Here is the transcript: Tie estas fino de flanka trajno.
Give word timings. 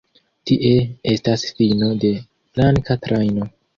Tie 0.51 0.71
estas 1.11 1.43
fino 1.59 1.91
de 2.05 2.13
flanka 2.23 2.97
trajno. 3.05 3.51